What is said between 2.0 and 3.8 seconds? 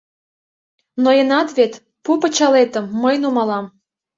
пу пычалетым— мый нумалам.